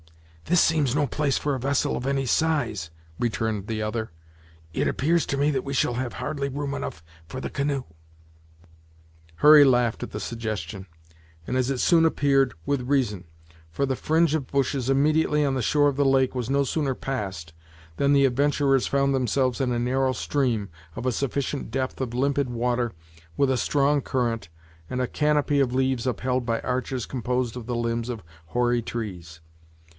[0.45, 4.11] "This seems no place for a vessel of any size," returned the other;
[4.73, 7.83] "it appears to me that we shall have hardly room enough for the canoe."
[9.35, 10.87] Hurry laughed at the suggestion,
[11.47, 13.25] and, as it soon appeared, with reason;
[13.69, 16.95] for the fringe of bushes immediately on the shore of the lake was no sooner
[16.95, 17.53] passed,
[17.97, 22.49] than the adventurers found themselves in a narrow stream, of a sufficient depth of limpid
[22.49, 22.91] water,
[23.37, 24.49] with a strong current,
[24.89, 29.39] and a canopy of leaves upheld by arches composed of the limbs of hoary trees.